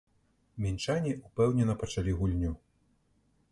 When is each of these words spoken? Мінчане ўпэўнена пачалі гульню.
Мінчане 0.65 1.11
ўпэўнена 1.27 1.77
пачалі 1.83 2.17
гульню. 2.21 2.51